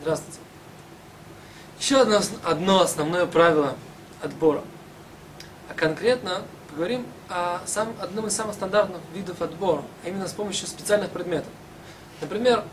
Здравствуйте. 0.00 0.38
Еще 1.78 2.00
одно, 2.00 2.20
одно 2.44 2.80
основное 2.80 3.26
правило 3.26 3.76
отбора. 4.22 4.62
А 5.68 5.74
конкретно 5.74 6.40
поговорим 6.70 7.06
о 7.28 7.60
сам, 7.66 7.94
одном 8.00 8.26
из 8.26 8.34
самых 8.34 8.54
стандартных 8.54 9.02
видов 9.12 9.42
отбора, 9.42 9.82
а 10.02 10.08
именно 10.08 10.26
с 10.26 10.32
помощью 10.32 10.68
специальных 10.68 11.10
предметов. 11.10 11.50
Например, 12.22 12.64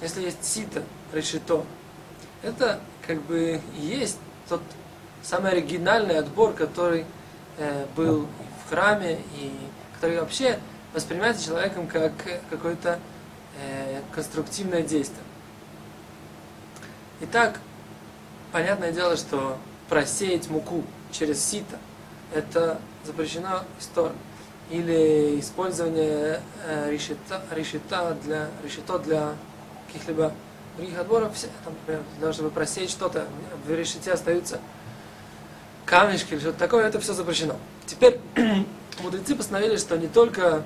если 0.00 0.22
есть 0.22 0.44
сито, 0.44 0.84
решето, 1.12 1.64
это 2.42 2.78
как 3.04 3.22
бы 3.22 3.60
есть 3.74 4.18
тот 4.48 4.60
самый 5.22 5.52
оригинальный 5.52 6.18
отбор, 6.18 6.52
который 6.52 7.06
э, 7.56 7.86
был 7.96 8.28
в 8.64 8.70
храме 8.70 9.18
и 9.36 9.52
который 9.96 10.20
вообще 10.20 10.60
воспринимается 10.94 11.44
человеком 11.44 11.88
как 11.88 12.12
какое-то 12.50 13.00
э, 13.60 14.00
конструктивное 14.14 14.82
действие. 14.82 15.24
Итак, 17.20 17.58
понятное 18.52 18.92
дело, 18.92 19.16
что 19.16 19.58
просеять 19.88 20.48
муку 20.48 20.84
через 21.10 21.44
сито 21.44 21.76
это 22.32 22.80
запрещено 23.04 23.64
истор. 23.80 24.12
Или 24.70 25.40
использование 25.40 26.40
э, 26.64 26.90
решета, 26.92 27.42
решета 27.50 28.16
для, 28.22 28.48
решето 28.62 29.00
для 29.00 29.32
каких-либо 29.88 30.32
других 30.76 30.96
отборов, 30.96 31.32
например, 31.64 32.02
для 32.12 32.20
того, 32.20 32.32
чтобы 32.32 32.50
просеять 32.50 32.90
что-то, 32.90 33.26
в 33.66 33.74
решете 33.74 34.12
остаются 34.12 34.60
камешки 35.86 36.34
или 36.34 36.40
что-то 36.40 36.58
такое, 36.58 36.86
это 36.86 37.00
все 37.00 37.14
запрещено. 37.14 37.56
Теперь 37.86 38.20
мудрецы 39.02 39.34
постановили, 39.34 39.76
что 39.76 39.96
не 39.96 40.06
только 40.06 40.62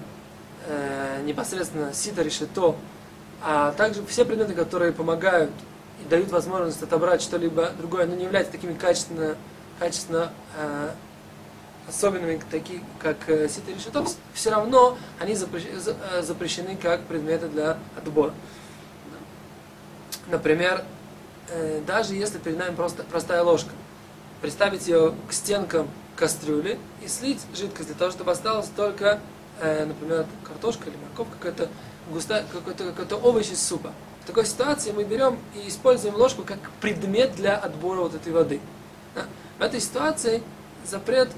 э, 0.67 1.23
непосредственно 1.25 1.95
сито 1.95 2.23
решето, 2.23 2.77
а 3.41 3.73
также 3.73 4.05
все 4.05 4.27
предметы, 4.27 4.53
которые 4.53 4.93
помогают 4.93 5.51
и 6.03 6.09
дают 6.09 6.31
возможность 6.31 6.83
отобрать 6.83 7.23
что-либо 7.23 7.71
другое, 7.79 8.07
но 8.07 8.15
не 8.15 8.25
являются 8.25 8.53
такими 8.53 8.75
качественно, 8.75 9.37
качественно 9.79 10.33
э, 10.57 10.91
особенными, 11.89 12.41
такие 12.51 12.83
как 12.99 13.29
э, 13.29 13.49
сито 13.49 13.71
и 13.71 13.75
решето, 13.75 14.05
все 14.35 14.51
равно 14.51 14.99
они 15.19 15.35
запрещены, 15.35 15.81
э, 16.13 16.23
запрещены 16.23 16.77
как 16.77 17.03
предметы 17.03 17.49
для 17.49 17.79
отбора. 17.97 18.35
Например, 20.29 20.85
э, 21.51 21.81
даже 21.87 22.15
если 22.15 22.39
перед 22.39 22.59
нами 22.59 22.75
просто 22.75 23.03
простая 23.05 23.43
ложка, 23.43 23.71
представить 24.41 24.87
ее 24.89 25.15
к 25.29 25.33
стенкам 25.33 25.89
кастрюли 26.17 26.79
и 27.03 27.09
слить 27.09 27.41
жидкость 27.55 27.89
для 27.89 27.97
того, 27.97 28.11
чтобы 28.11 28.33
осталось 28.33 28.69
только, 28.77 29.21
э, 29.61 29.85
например, 29.85 30.27
картошка 30.45 30.91
или 30.91 30.97
морковка, 30.97 31.37
какая-то 31.39 31.69
густая, 32.11 32.45
какой-то, 32.53 32.85
какой-то 32.85 33.17
овощ 33.17 33.51
из 33.51 33.63
супа. 33.63 33.93
В 34.23 34.27
такой 34.27 34.47
ситуации 34.47 34.93
мы 34.93 35.03
берем 35.05 35.39
и 35.57 35.69
используем 35.69 36.15
ложку 36.15 36.45
как 36.45 36.59
предмет 36.81 37.35
для 37.35 37.57
отбора 37.57 38.03
вот 38.03 38.15
этой 38.15 38.33
воды. 38.33 38.61
Да? 39.15 39.25
В 39.59 39.63
этой 39.63 39.81
ситуации 39.81 40.43
запрет, 40.89 41.29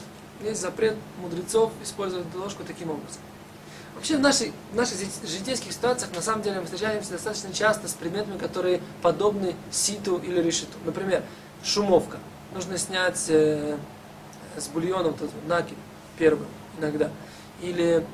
есть 0.43 0.61
запрет 0.61 0.95
мудрецов 1.21 1.73
использовать 1.83 2.27
ложку 2.35 2.63
таким 2.63 2.91
образом. 2.91 3.23
Вообще 3.95 4.17
в, 4.17 4.21
нашей, 4.21 4.53
в 4.73 4.77
наших 4.77 4.99
житейских 5.23 5.73
ситуациях 5.73 6.15
на 6.15 6.21
самом 6.21 6.43
деле 6.43 6.61
мы 6.61 6.67
встречаемся 6.67 7.13
достаточно 7.13 7.53
часто 7.55 7.89
с 7.89 7.95
предметами, 7.95 8.37
которые 8.37 8.83
подобны 9.01 9.55
ситу 9.71 10.19
или 10.19 10.43
решету. 10.43 10.77
Например, 10.85 11.23
шумовка. 11.63 12.19
Нужно 12.53 12.77
снять 12.77 13.25
э, 13.29 13.79
с 14.57 14.69
бульона 14.69 15.11
вот 15.11 15.23
этот 15.23 15.49
накид 15.49 15.79
первый 16.19 16.47
иногда. 16.79 17.11
Или 17.63 18.05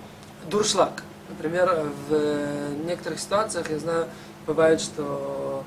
дуршлаг. 0.49 1.03
Например, 1.31 1.87
в 2.09 2.85
некоторых 2.85 3.19
ситуациях, 3.21 3.71
я 3.71 3.79
знаю, 3.79 4.07
бывает, 4.47 4.81
что 4.81 5.65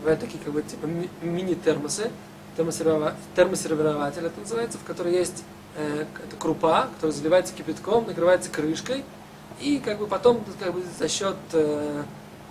бывают 0.00 0.20
такие 0.20 0.42
как 0.42 0.52
бы 0.52 0.62
типа 0.62 0.86
мини-термосы, 1.22 2.10
термосервирователь 2.56 4.26
это 4.26 4.40
называется, 4.40 4.78
в 4.78 4.84
которой 4.84 5.12
есть 5.12 5.44
э, 5.76 6.04
крупа, 6.38 6.88
которая 6.94 7.16
заливается 7.16 7.54
кипятком, 7.54 8.06
накрывается 8.06 8.50
крышкой, 8.50 9.04
и 9.60 9.78
как 9.78 9.98
бы 9.98 10.06
потом 10.06 10.44
как 10.58 10.74
бы 10.74 10.82
за 10.98 11.08
счет 11.08 11.36
э, 11.52 12.02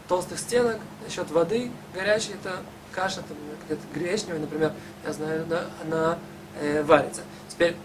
толстых 0.07 0.39
стенок, 0.39 0.77
за 1.05 1.13
счет 1.13 1.29
воды 1.31 1.71
горячей, 1.93 2.33
это 2.33 2.57
каша, 2.91 3.17
там, 3.17 3.37
какая-то 3.61 3.83
гречневая, 3.93 4.39
например, 4.39 4.73
я 5.05 5.13
знаю, 5.13 5.45
да, 5.47 5.65
она 5.83 6.17
э, 6.59 6.83
варится. 6.83 7.21
Теперь 7.49 7.75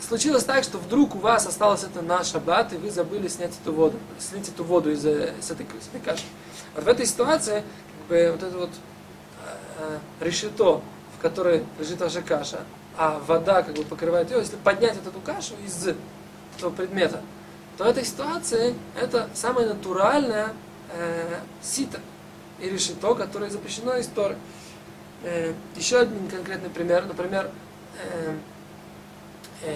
случилось 0.00 0.44
так, 0.44 0.64
что 0.64 0.78
вдруг 0.78 1.14
у 1.14 1.18
вас 1.18 1.46
осталось 1.46 1.84
это 1.84 2.02
на 2.02 2.24
шаббат, 2.24 2.72
и 2.72 2.76
вы 2.76 2.90
забыли 2.90 3.28
снять 3.28 3.52
эту 3.62 3.72
воду, 3.72 3.98
слить 4.18 4.48
эту 4.48 4.64
воду 4.64 4.90
из, 4.90 5.04
э, 5.04 5.34
из, 5.38 5.50
этой, 5.50 5.66
из 5.66 5.88
этой 5.88 6.00
каши. 6.00 6.24
Вот 6.74 6.84
в 6.84 6.88
этой 6.88 7.06
ситуации 7.06 7.62
как 7.98 8.08
бы, 8.08 8.32
вот 8.32 8.42
это 8.42 8.58
вот 8.58 8.70
э, 9.78 9.98
решето, 10.20 10.80
в 11.18 11.22
которой 11.22 11.64
лежит 11.78 12.00
ваша 12.00 12.22
каша, 12.22 12.60
а 12.96 13.20
вода 13.26 13.62
как 13.62 13.74
бы 13.74 13.82
покрывает 13.84 14.30
ее, 14.30 14.38
если 14.38 14.56
поднять 14.56 14.96
вот 14.96 15.06
эту 15.06 15.20
кашу 15.20 15.54
из 15.66 15.88
этого 16.56 16.70
предмета, 16.70 17.20
то 17.76 17.84
в 17.84 17.86
этой 17.86 18.04
ситуации 18.04 18.74
это 19.00 19.28
самое 19.34 19.68
натуральное 19.68 20.52
э, 20.92 21.38
сито 21.62 22.00
и 22.60 22.68
решето, 22.68 23.14
которое 23.14 23.50
запрещено 23.50 23.96
из 23.96 24.06
Торы. 24.06 24.36
Э, 25.22 25.52
еще 25.76 26.00
один 26.00 26.28
конкретный 26.28 26.70
пример, 26.70 27.06
например, 27.06 27.50
э, 27.96 28.28
э, 28.28 28.34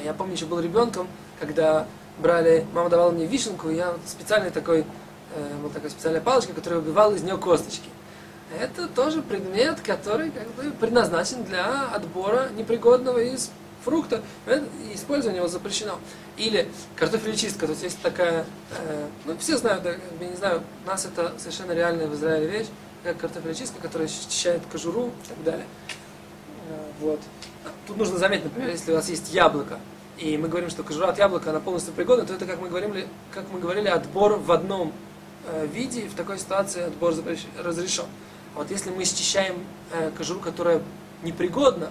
я 0.05 0.15
помню, 0.15 0.35
еще 0.35 0.47
был 0.47 0.61
ребенком, 0.61 1.09
когда 1.41 1.87
брали, 2.19 2.67
мама 2.73 2.89
давала 2.89 3.11
мне 3.11 3.27
вишенку, 3.27 3.71
и 3.71 3.77
я 3.77 3.93
вот 3.93 4.01
специальный 4.07 4.51
такой, 4.51 4.81
э, 5.35 5.55
вот 5.63 5.73
такая 5.73 5.91
специальная 5.91 6.21
палочка, 6.21 6.53
которая 6.53 6.81
убивала 6.81 7.15
из 7.15 7.23
нее 7.23 7.37
косточки. 7.37 7.89
Это 8.61 8.87
тоже 8.89 9.23
предмет, 9.23 9.81
который 9.81 10.31
как 10.31 10.49
бы 10.55 10.71
предназначен 10.73 11.45
для 11.45 11.89
отбора 11.89 12.51
непригодного 12.57 13.19
из 13.19 13.51
фрукта, 13.85 14.23
использование 14.95 15.39
его 15.39 15.49
запрещено. 15.49 15.99
Или 16.37 16.69
картофелечистка, 16.97 17.67
то 17.67 17.73
есть 17.73 17.83
есть 17.83 18.01
такая, 18.01 18.47
э, 18.71 19.07
ну 19.25 19.37
все 19.39 19.57
знают, 19.57 19.83
да, 19.83 19.95
я 20.21 20.29
не 20.29 20.37
знаю, 20.37 20.63
у 20.85 20.89
нас 20.89 21.05
это 21.05 21.33
совершенно 21.39 21.73
реальная 21.73 22.07
в 22.07 22.15
Израиле 22.15 22.47
вещь, 22.47 22.69
как 23.03 23.19
картофелечистка, 23.19 23.81
которая 23.81 24.09
счищает 24.09 24.63
кожуру 24.71 25.09
и 25.09 25.29
так 25.29 25.45
далее. 25.45 25.67
Э, 26.71 26.91
вот. 27.01 27.21
Тут 27.87 27.97
нужно 27.97 28.19
заметить, 28.19 28.45
например, 28.45 28.71
если 28.71 28.93
у 28.93 28.95
вас 28.95 29.09
есть 29.09 29.33
яблоко, 29.33 29.79
и 30.19 30.37
мы 30.39 30.49
говорим, 30.49 30.71
что 30.71 30.83
кожура 30.83 31.09
от 31.09 31.19
яблока, 31.19 31.51
она 31.51 31.61
полностью 31.61 31.93
пригодна, 31.93 32.25
то 32.25 32.35
это, 32.35 32.47
как 32.47 32.61
мы 32.61 32.69
говорили, 32.69 33.07
как 33.33 33.45
мы 33.53 33.59
говорили 33.59 33.89
отбор 33.89 34.35
в 34.35 34.53
одном 34.53 34.93
э, 35.47 35.67
виде, 35.67 36.03
и 36.03 36.09
в 36.09 36.15
такой 36.15 36.39
ситуации 36.39 36.83
отбор 36.83 37.15
разрешен. 37.63 38.07
А 38.55 38.59
вот 38.59 38.71
если 38.71 38.91
мы 38.91 39.05
счищаем 39.05 39.57
э, 39.93 40.11
кожуру, 40.17 40.41
которая 40.41 40.81
непригодна, 41.23 41.91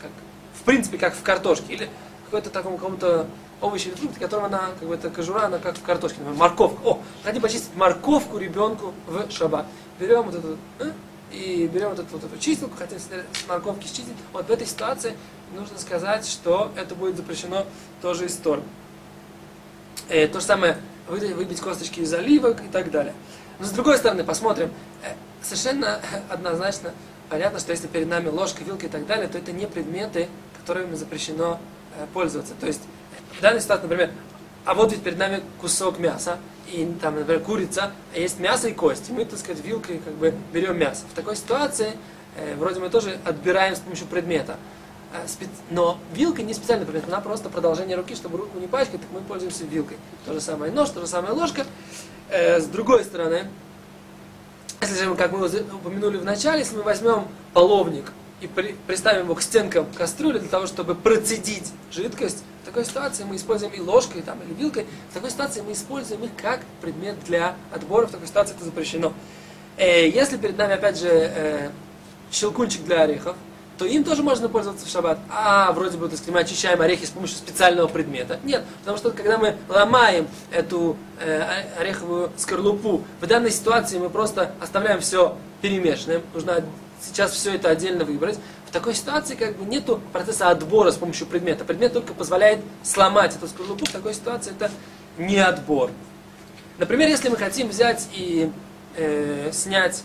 как, 0.00 0.10
в 0.54 0.62
принципе, 0.64 0.98
как 0.98 1.14
в 1.14 1.22
картошке, 1.22 1.72
или 1.72 1.88
какой-то 2.26 2.50
такому 2.50 2.76
кому-то 2.76 3.26
овощи 3.60 3.88
или 3.88 3.94
фрукты, 3.94 4.20
которым 4.20 4.46
она, 4.46 4.70
как 4.78 4.88
бы 4.88 4.94
эта 4.94 5.08
кожура, 5.10 5.44
она 5.44 5.58
как 5.58 5.76
в 5.76 5.82
картошке, 5.82 6.18
например, 6.18 6.38
морковка. 6.38 6.80
О, 6.86 7.00
хотим 7.24 7.40
почистить 7.40 7.74
морковку 7.74 8.38
ребенку 8.38 8.92
в 9.06 9.30
шаббат. 9.30 9.66
Берем 9.98 10.22
вот 10.22 10.34
эту, 10.34 10.58
э, 10.80 10.90
и 11.36 11.66
берем 11.66 11.90
вот 11.90 11.98
эту, 11.98 12.08
вот 12.12 12.24
эту 12.24 12.38
чистилку, 12.38 12.76
хотим 12.76 12.98
с 12.98 13.08
морковки 13.46 13.84
счистить. 13.84 14.06
Вот 14.32 14.46
в 14.46 14.50
этой 14.50 14.66
ситуации 14.66 15.14
нужно 15.54 15.78
сказать, 15.78 16.26
что 16.26 16.72
это 16.76 16.94
будет 16.94 17.16
запрещено 17.16 17.66
тоже 18.00 18.26
из 18.26 18.36
Торы. 18.36 18.62
Э, 20.08 20.26
то 20.26 20.40
же 20.40 20.46
самое, 20.46 20.78
выбить 21.08 21.60
косточки 21.60 22.00
из 22.00 22.12
оливок 22.14 22.64
и 22.64 22.68
так 22.68 22.90
далее. 22.90 23.14
Но 23.58 23.66
с 23.66 23.70
другой 23.70 23.98
стороны, 23.98 24.24
посмотрим, 24.24 24.70
э, 25.02 25.12
совершенно 25.42 26.00
однозначно 26.30 26.92
понятно, 27.28 27.58
что 27.58 27.72
если 27.72 27.86
перед 27.86 28.08
нами 28.08 28.28
ложка, 28.28 28.64
вилка 28.64 28.86
и 28.86 28.88
так 28.88 29.06
далее, 29.06 29.28
то 29.28 29.36
это 29.38 29.52
не 29.52 29.66
предметы, 29.66 30.28
которыми 30.58 30.94
запрещено 30.94 31.60
э, 31.96 32.06
пользоваться. 32.14 32.54
То 32.58 32.66
есть 32.66 32.82
в 33.38 33.42
данной 33.42 33.60
ситуации, 33.60 33.82
например, 33.82 34.10
а 34.64 34.74
вот 34.74 34.92
ведь 34.92 35.02
перед 35.02 35.18
нами 35.18 35.42
кусок 35.60 35.98
мяса, 35.98 36.38
и 36.72 36.92
там, 37.00 37.16
например, 37.16 37.40
курица, 37.42 37.92
а 38.14 38.18
есть 38.18 38.38
мясо 38.40 38.68
и 38.68 38.72
кости. 38.72 39.10
Мы, 39.10 39.24
так 39.24 39.38
сказать, 39.38 39.64
вилкой 39.64 40.00
как 40.04 40.14
бы 40.14 40.34
берем 40.52 40.78
мясо. 40.78 41.04
В 41.10 41.14
такой 41.14 41.36
ситуации 41.36 41.92
э, 42.36 42.54
вроде 42.56 42.80
мы 42.80 42.90
тоже 42.90 43.18
отбираем 43.24 43.76
с 43.76 43.80
помощью 43.80 44.06
предмета. 44.06 44.56
Э, 45.12 45.26
но 45.70 45.98
вилка 46.12 46.42
не 46.42 46.54
специальный 46.54 46.86
предмет, 46.86 47.04
она 47.08 47.20
просто 47.20 47.48
продолжение 47.48 47.96
руки, 47.96 48.14
чтобы 48.14 48.38
руку 48.38 48.58
не 48.58 48.66
пачкать, 48.66 49.00
так 49.00 49.10
мы 49.12 49.20
пользуемся 49.20 49.64
вилкой. 49.64 49.96
То 50.24 50.32
же 50.32 50.40
самое 50.40 50.72
нож, 50.72 50.90
то 50.90 51.00
же 51.00 51.06
самое 51.06 51.34
ложка. 51.34 51.64
Э, 52.28 52.60
с 52.60 52.66
другой 52.66 53.04
стороны, 53.04 53.48
если 54.80 55.04
же, 55.04 55.14
как 55.14 55.32
мы 55.32 55.46
упомянули 55.46 56.18
в 56.18 56.24
начале, 56.24 56.60
если 56.60 56.76
мы 56.76 56.82
возьмем 56.82 57.28
половник 57.52 58.12
и 58.40 58.46
при, 58.46 58.76
приставим 58.86 59.24
его 59.24 59.34
к 59.34 59.42
стенкам 59.42 59.86
кастрюли 59.96 60.38
для 60.38 60.48
того, 60.48 60.66
чтобы 60.66 60.94
процедить 60.94 61.72
жидкость, 61.90 62.42
такой 62.76 62.90
ситуации 62.90 63.24
мы 63.24 63.36
используем 63.36 63.72
и 63.72 63.80
ложкой, 63.80 64.20
там, 64.20 64.38
или 64.42 64.52
вилкой, 64.52 64.84
в 65.10 65.14
такой 65.14 65.30
ситуации 65.30 65.62
мы 65.62 65.72
используем 65.72 66.22
их 66.24 66.30
как 66.36 66.60
предмет 66.82 67.16
для 67.24 67.56
отбора, 67.72 68.06
в 68.06 68.10
такой 68.10 68.26
ситуации 68.26 68.54
это 68.54 68.66
запрещено. 68.66 69.14
Э, 69.78 70.06
если 70.06 70.36
перед 70.36 70.58
нами, 70.58 70.74
опять 70.74 70.98
же, 70.98 71.08
э, 71.08 71.70
щелкунчик 72.30 72.84
для 72.84 73.02
орехов, 73.02 73.34
то 73.78 73.86
им 73.86 74.04
тоже 74.04 74.22
можно 74.22 74.50
пользоваться 74.50 74.84
в 74.84 74.90
шаббат. 74.90 75.18
А, 75.30 75.72
вроде 75.72 75.96
бы, 75.96 76.08
так 76.08 76.18
сказать, 76.18 76.34
мы 76.34 76.40
очищаем 76.40 76.80
орехи 76.82 77.06
с 77.06 77.10
помощью 77.10 77.38
специального 77.38 77.88
предмета. 77.88 78.38
Нет, 78.44 78.62
потому 78.80 78.98
что 78.98 79.10
когда 79.10 79.38
мы 79.38 79.56
ломаем 79.70 80.28
эту 80.50 80.98
э, 81.18 81.64
ореховую 81.78 82.30
скорлупу, 82.36 83.04
в 83.22 83.26
данной 83.26 83.50
ситуации 83.50 83.98
мы 83.98 84.10
просто 84.10 84.52
оставляем 84.60 85.00
все 85.00 85.34
перемешанным. 85.62 86.20
Нужно 86.34 86.62
сейчас 87.00 87.32
все 87.32 87.54
это 87.54 87.70
отдельно 87.70 88.04
выбрать. 88.04 88.38
Такой 88.76 88.92
ситуации 88.92 89.36
как 89.36 89.56
бы 89.56 89.64
нету 89.64 90.02
процесса 90.12 90.50
отбора 90.50 90.90
с 90.90 90.96
помощью 90.96 91.26
предмета. 91.26 91.64
Предмет 91.64 91.94
только 91.94 92.12
позволяет 92.12 92.60
сломать 92.82 93.34
эту 93.34 93.48
скорлупу. 93.48 93.86
В 93.86 93.90
такой 93.90 94.12
ситуации 94.12 94.50
это 94.50 94.70
не 95.16 95.38
отбор. 95.38 95.90
Например, 96.76 97.08
если 97.08 97.30
мы 97.30 97.38
хотим 97.38 97.68
взять 97.68 98.06
и 98.12 98.52
э, 98.98 99.48
снять 99.50 100.02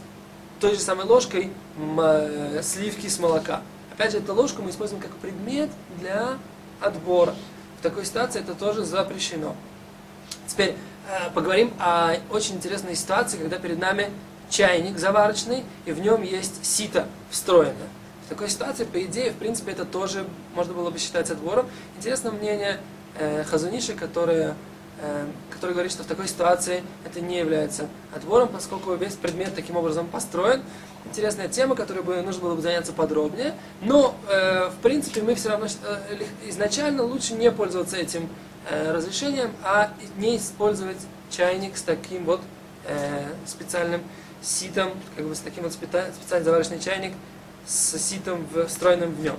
той 0.61 0.75
же 0.75 0.79
самой 0.79 1.05
ложкой 1.05 1.51
э, 1.77 2.61
сливки 2.63 3.07
с 3.07 3.19
молока. 3.19 3.59
Опять 3.91 4.13
же, 4.13 4.19
эту 4.19 4.33
ложку 4.33 4.61
мы 4.61 4.69
используем 4.69 5.01
как 5.01 5.11
предмет 5.15 5.69
для 5.99 6.37
отбора. 6.79 7.35
В 7.77 7.83
такой 7.83 8.05
ситуации 8.05 8.39
это 8.39 8.53
тоже 8.53 8.85
запрещено. 8.85 9.53
Теперь 10.47 10.77
э, 11.09 11.29
поговорим 11.33 11.73
о 11.77 12.13
очень 12.29 12.55
интересной 12.55 12.95
ситуации, 12.95 13.35
когда 13.35 13.57
перед 13.57 13.79
нами 13.79 14.09
чайник 14.49 14.97
заварочный, 14.97 15.65
и 15.85 15.91
в 15.91 15.99
нем 15.99 16.21
есть 16.21 16.65
сито 16.65 17.05
встроенное. 17.29 17.89
Такой 18.31 18.47
ситуации, 18.47 18.85
по 18.85 19.03
идее, 19.03 19.31
в 19.31 19.35
принципе, 19.35 19.73
это 19.73 19.83
тоже 19.83 20.25
можно 20.55 20.73
было 20.73 20.89
бы 20.89 20.97
считать 20.97 21.29
отбором. 21.29 21.67
Интересно 21.97 22.31
мнение 22.31 22.79
э, 23.19 23.43
Хазуниши, 23.43 23.91
которое, 23.91 24.55
э, 25.01 25.25
который 25.49 25.73
говорит, 25.73 25.91
что 25.91 26.03
в 26.03 26.05
такой 26.05 26.29
ситуации 26.29 26.81
это 27.05 27.19
не 27.19 27.39
является 27.39 27.89
отбором, 28.15 28.47
поскольку 28.47 28.93
весь 28.93 29.15
предмет 29.15 29.53
таким 29.53 29.75
образом 29.75 30.07
построен. 30.07 30.63
Интересная 31.03 31.49
тема, 31.49 31.75
которой 31.75 32.03
бы 32.03 32.21
нужно 32.21 32.43
было 32.43 32.55
бы 32.55 32.61
заняться 32.61 32.93
подробнее. 32.93 33.53
Но, 33.81 34.15
э, 34.29 34.69
в 34.69 34.81
принципе, 34.81 35.21
мы 35.23 35.35
все 35.35 35.49
равно 35.49 35.65
э, 35.65 36.23
изначально 36.47 37.03
лучше 37.03 37.33
не 37.33 37.51
пользоваться 37.51 37.97
этим 37.97 38.29
э, 38.69 38.93
разрешением, 38.93 39.51
а 39.61 39.91
не 40.15 40.37
использовать 40.37 40.99
чайник 41.29 41.75
с 41.75 41.81
таким 41.81 42.23
вот 42.23 42.39
э, 42.85 43.25
специальным 43.45 43.99
ситом, 44.41 44.93
как 45.17 45.25
бы 45.25 45.35
с 45.35 45.39
таким 45.39 45.63
вот 45.63 45.73
специальный 45.73 46.45
заварочный 46.45 46.79
чайник 46.79 47.11
с 47.65 47.97
ситом 47.97 48.47
встроенным 48.67 49.13
в 49.13 49.21
нем. 49.21 49.35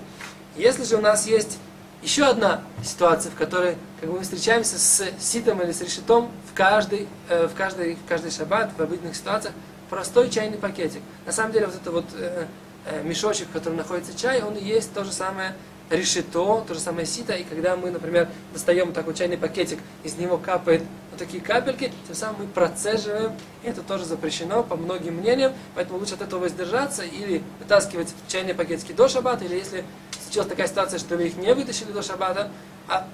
Если 0.56 0.84
же 0.84 0.96
у 0.96 1.00
нас 1.00 1.26
есть 1.26 1.58
еще 2.02 2.24
одна 2.24 2.62
ситуация, 2.84 3.30
в 3.30 3.36
которой 3.36 3.76
как 4.00 4.10
бы, 4.10 4.16
мы 4.16 4.22
встречаемся 4.22 4.78
с 4.78 5.04
ситом 5.20 5.62
или 5.62 5.72
с 5.72 5.80
решетом 5.80 6.30
в 6.50 6.56
каждый, 6.56 7.06
э, 7.28 7.46
в 7.46 7.54
каждый, 7.54 7.94
в 7.94 8.08
каждый 8.08 8.30
шаббат, 8.30 8.72
в 8.76 8.82
обычных 8.82 9.14
ситуациях, 9.14 9.54
простой 9.88 10.28
чайный 10.28 10.58
пакетик. 10.58 11.00
На 11.26 11.32
самом 11.32 11.52
деле 11.52 11.66
вот 11.66 11.76
это 11.76 11.90
вот 11.90 12.04
э, 12.14 12.46
э, 12.86 13.02
мешочек, 13.04 13.48
в 13.48 13.52
котором 13.52 13.76
находится 13.76 14.18
чай, 14.18 14.42
он 14.42 14.56
и 14.56 14.64
есть 14.64 14.92
то 14.92 15.04
же 15.04 15.12
самое 15.12 15.54
решето, 15.90 16.64
то 16.66 16.74
же 16.74 16.80
самое 16.80 17.06
сито, 17.06 17.34
и 17.34 17.44
когда 17.44 17.76
мы, 17.76 17.90
например, 17.90 18.28
достаем 18.52 18.92
такой 18.92 19.14
чайный 19.14 19.38
пакетик, 19.38 19.78
из 20.02 20.16
него 20.16 20.38
капает 20.38 20.82
вот 21.12 21.18
такие 21.18 21.42
капельки, 21.42 21.92
тем 22.06 22.16
самым 22.16 22.42
мы 22.42 22.46
процеживаем, 22.48 23.32
и 23.62 23.68
это 23.68 23.82
тоже 23.82 24.04
запрещено 24.04 24.62
по 24.62 24.76
многим 24.76 25.14
мнениям, 25.16 25.52
поэтому 25.74 25.98
лучше 25.98 26.14
от 26.14 26.22
этого 26.22 26.40
воздержаться 26.40 27.02
или 27.04 27.42
вытаскивать 27.60 28.12
чайные 28.28 28.54
пакетики 28.54 28.92
до 28.92 29.08
шаббата, 29.08 29.44
или 29.44 29.54
если 29.54 29.84
случилась 30.22 30.48
такая 30.48 30.66
ситуация, 30.66 30.98
что 30.98 31.16
вы 31.16 31.26
их 31.28 31.36
не 31.36 31.54
вытащили 31.54 31.92
до 31.92 32.02
шаббата, 32.02 32.50
а, 32.88 33.06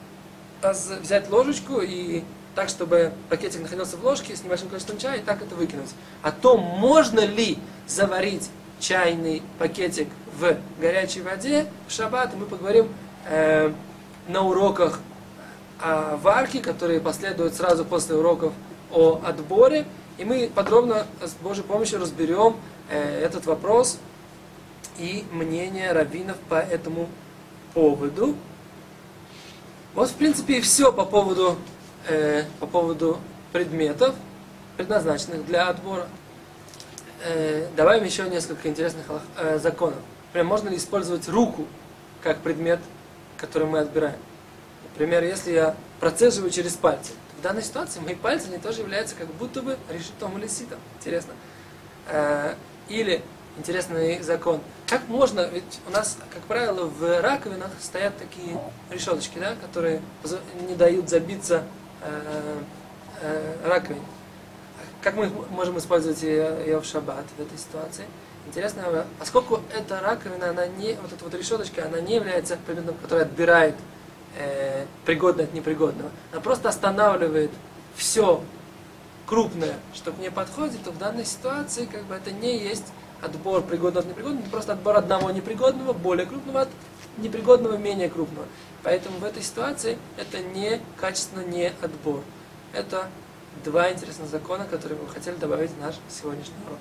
а 0.63 0.73
взять 0.73 1.29
ложечку 1.31 1.81
и 1.81 2.23
так, 2.55 2.69
чтобы 2.69 3.13
пакетик 3.29 3.61
находился 3.61 3.97
в 3.97 4.05
ложке 4.05 4.35
с 4.35 4.45
небольшим 4.45 4.69
количеством 4.69 4.99
чая, 4.99 5.19
и 5.19 5.23
так 5.23 5.43
это 5.43 5.55
выкинуть. 5.55 5.91
О 6.23 6.31
том, 6.31 6.61
можно 6.61 7.21
ли 7.21 7.59
заварить 7.89 8.49
чайный 8.79 9.43
пакетик 9.59 10.09
в 10.39 10.57
горячей 10.81 11.23
воде 11.23 11.67
в 11.89 11.93
шаббат, 11.93 12.35
мы 12.37 12.47
поговорим 12.47 12.89
э, 13.27 13.73
на 14.29 14.43
уроках 14.43 15.01
о 15.81 16.17
варке, 16.17 16.61
которые 16.61 17.01
последуют 17.01 17.55
сразу 17.55 17.85
после 17.85 18.17
уроков 18.17 18.53
о 18.91 19.21
отборе. 19.25 19.87
И 20.19 20.25
мы 20.25 20.51
подробно 20.53 21.07
с 21.23 21.33
Божьей 21.35 21.63
помощью 21.63 22.01
разберем 22.01 22.57
э, 22.91 23.21
этот 23.23 23.47
вопрос 23.47 23.99
и 24.99 25.25
мнение 25.31 25.93
раввинов 25.93 26.37
по 26.49 26.57
этому 26.57 27.09
поводу. 27.75 28.35
Вот, 29.95 30.11
в 30.11 30.15
принципе, 30.15 30.59
и 30.59 30.61
все 30.61 30.93
по 30.93 31.05
поводу, 31.05 31.57
э, 32.09 32.45
по 32.61 32.67
поводу 32.67 33.19
предметов, 33.53 34.15
предназначенных 34.77 35.47
для 35.47 35.69
отбора. 35.69 36.09
Э, 37.25 37.69
добавим 37.77 38.05
еще 38.05 38.29
несколько 38.29 38.69
интересных 38.69 39.07
э, 39.37 39.59
законов. 39.59 39.99
Например, 40.29 40.47
можно 40.47 40.69
ли 40.69 40.77
использовать 40.77 41.29
руку 41.29 41.67
как 42.23 42.39
предмет, 42.39 42.81
который 43.37 43.67
мы 43.67 43.81
отбираем? 43.81 44.17
Например, 44.99 45.23
если 45.23 45.53
я 45.53 45.77
процеживаю 46.01 46.51
через 46.51 46.73
пальцы, 46.73 47.13
в 47.39 47.41
данной 47.41 47.63
ситуации 47.63 48.01
мои 48.01 48.17
пальцы 48.17 48.49
они 48.49 48.59
тоже 48.59 48.81
являются 48.81 49.15
как 49.15 49.29
будто 49.29 49.63
бы 49.63 49.77
решетом 49.89 50.37
или 50.37 50.49
ситом. 50.49 50.81
Интересно. 50.99 51.35
Э, 52.09 52.55
или 52.89 53.23
интересный 53.59 54.21
закон. 54.23 54.61
Как 54.89 55.07
можно, 55.07 55.47
ведь 55.47 55.79
у 55.87 55.93
нас, 55.93 56.19
как 56.35 56.43
правило, 56.43 56.87
в 56.87 57.21
раковинах 57.21 57.71
стоят 57.81 58.19
такие 58.19 58.61
решеточки, 58.91 59.39
да, 59.39 59.55
которые 59.63 60.03
не 60.69 60.75
дают 60.75 61.09
забиться 61.09 61.63
э, 62.03 62.59
э, 63.21 63.57
раковине. 63.67 64.03
Как 65.01 65.15
мы 65.15 65.31
можем 65.51 65.79
использовать 65.79 66.25
ее, 66.25 66.59
ее 66.67 66.81
в 66.81 66.85
шаббат 66.85 67.25
в 67.37 67.41
этой 67.41 67.57
ситуации? 67.57 68.05
Интересно, 68.49 69.07
поскольку 69.21 69.61
эта 69.73 70.01
раковина, 70.01 70.51
она 70.51 70.67
не, 70.67 70.95
вот 70.95 71.13
эта 71.13 71.23
вот 71.23 71.35
решеточка, 71.35 71.87
она 71.87 72.01
не 72.01 72.17
является 72.17 72.57
предметом, 72.57 72.97
который 72.97 73.23
отбирает 73.23 73.77
э, 74.39 74.87
пригодное 75.05 75.45
от 75.45 75.53
непригодного. 75.53 76.11
Она 76.33 76.41
просто 76.41 76.69
останавливает 76.69 77.51
все 77.97 78.43
крупное, 79.27 79.77
что 79.95 80.13
к 80.13 80.19
ней 80.19 80.31
подходит, 80.31 80.83
то 80.85 80.91
в 80.91 80.99
данной 80.99 81.25
ситуации 81.25 81.85
как 81.85 82.05
бы 82.05 82.15
это 82.15 82.31
не 82.31 82.59
есть 82.59 82.87
отбор 83.21 83.63
пригодного 83.63 84.01
от 84.01 84.07
непригодного, 84.07 84.43
это 84.43 84.51
просто 84.51 84.73
отбор 84.73 84.97
одного 84.97 85.31
непригодного, 85.31 85.93
более 85.93 86.27
крупного 86.27 86.63
от 86.63 86.69
непригодного, 87.19 87.77
менее 87.77 88.09
крупного. 88.09 88.47
Поэтому 88.83 89.19
в 89.19 89.25
этой 89.25 89.43
ситуации 89.43 89.99
это 90.17 90.39
не 90.41 90.81
качественно 90.97 91.43
не 91.43 91.73
отбор. 91.83 92.23
Это 92.73 93.09
два 93.65 93.91
интересных 93.93 94.29
закона, 94.29 94.65
которые 94.65 94.99
мы 95.01 95.09
хотели 95.09 95.35
добавить 95.35 95.71
в 95.71 95.81
наш 95.81 95.97
сегодняшний 96.09 96.55
урок. 96.67 96.79